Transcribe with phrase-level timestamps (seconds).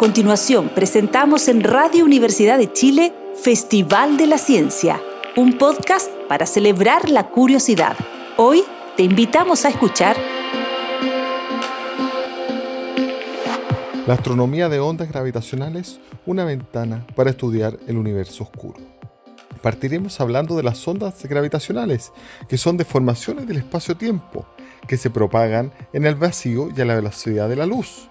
[0.00, 4.98] continuación presentamos en Radio Universidad de Chile Festival de la Ciencia,
[5.36, 7.98] un podcast para celebrar la curiosidad.
[8.38, 8.64] Hoy
[8.96, 10.16] te invitamos a escuchar
[14.06, 18.78] La astronomía de ondas gravitacionales, una ventana para estudiar el universo oscuro.
[19.60, 22.10] Partiremos hablando de las ondas gravitacionales,
[22.48, 24.46] que son deformaciones del espacio-tiempo,
[24.88, 28.09] que se propagan en el vacío y a la velocidad de la luz.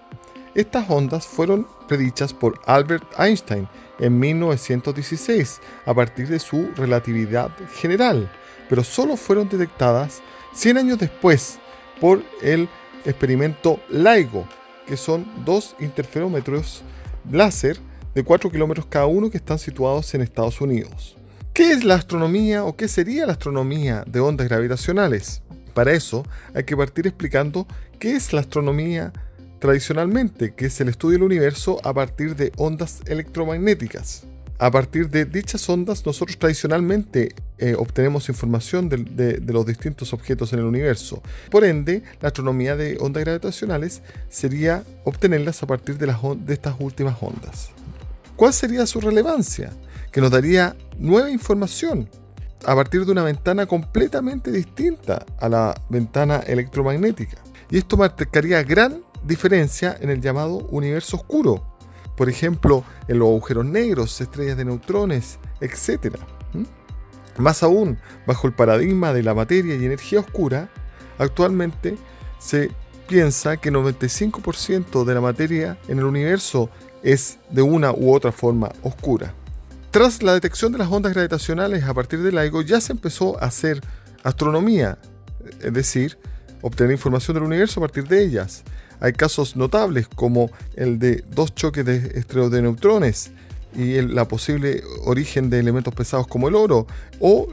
[0.54, 3.68] Estas ondas fueron predichas por Albert Einstein
[4.00, 8.30] en 1916 a partir de su relatividad general,
[8.68, 10.22] pero solo fueron detectadas
[10.54, 11.58] 100 años después
[12.00, 12.68] por el
[13.04, 14.44] experimento LIGO,
[14.86, 16.82] que son dos interferómetros
[17.30, 17.78] láser
[18.14, 21.16] de 4 kilómetros cada uno que están situados en Estados Unidos.
[21.52, 25.42] ¿Qué es la astronomía o qué sería la astronomía de ondas gravitacionales?
[25.74, 26.24] Para eso
[26.54, 27.68] hay que partir explicando
[28.00, 29.12] qué es la astronomía
[29.60, 34.24] tradicionalmente, que es el estudio del universo a partir de ondas electromagnéticas.
[34.58, 40.58] A partir de dichas ondas, nosotros tradicionalmente eh, obtenemos información de, los distintos objetos en
[40.58, 41.22] el universo.
[41.50, 47.16] Por ende, la astronomía de ondas gravitacionales sería obtenerlas a partir de, de estas últimas
[47.22, 47.70] ondas.
[48.36, 49.72] ¿Cuál sería su relevancia?
[50.12, 52.08] Que nos daría nueva información
[52.66, 57.38] a partir de una ventana completamente distinta a la ventana electromagnética.
[57.70, 61.64] Y esto marcaría gran diferencia en el llamado universo oscuro.
[62.16, 66.16] Por ejemplo, en los agujeros negros, estrellas de neutrones, etc.
[67.38, 70.68] Más aún, bajo el paradigma de la materia y energía oscura,
[71.18, 71.96] actualmente
[72.38, 72.70] se
[73.08, 76.70] piensa que 95% de la materia en el universo
[77.02, 79.34] es de una u otra forma oscura.
[79.90, 83.46] Tras la detección de las ondas gravitacionales a partir del LIGO ya se empezó a
[83.46, 83.80] hacer
[84.22, 84.98] astronomía,
[85.60, 86.18] es decir,
[86.62, 88.62] obtener información del universo a partir de ellas.
[89.00, 93.30] Hay casos notables como el de dos choques de estrellas de neutrones
[93.74, 96.86] y el la posible origen de elementos pesados como el oro
[97.20, 97.48] o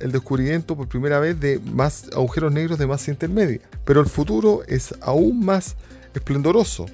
[0.00, 3.60] el descubrimiento por primera vez de más agujeros negros de masa intermedia.
[3.84, 5.76] Pero el futuro es aún más
[6.14, 6.86] esplendoroso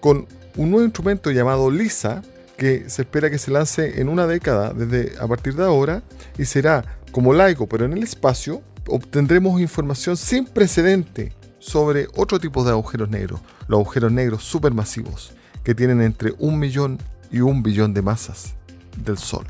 [0.00, 2.22] con un nuevo instrumento llamado LISA
[2.56, 6.02] que se espera que se lance en una década desde a partir de ahora
[6.38, 11.32] y será como laico pero en el espacio obtendremos información sin precedente
[11.66, 15.32] sobre otro tipo de agujeros negros, los agujeros negros supermasivos,
[15.64, 16.98] que tienen entre un millón
[17.32, 18.54] y un billón de masas
[18.96, 19.44] del Sol.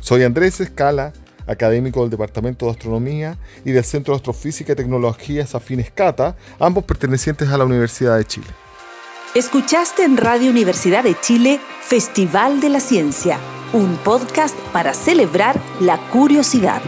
[0.00, 1.12] Soy Andrés Escala,
[1.46, 6.84] académico del Departamento de Astronomía y del Centro de Astrofísica y Tecnologías Afines CATA, ambos
[6.84, 8.48] pertenecientes a la Universidad de Chile.
[9.34, 13.38] Escuchaste en Radio Universidad de Chile Festival de la Ciencia,
[13.72, 16.82] un podcast para celebrar la curiosidad.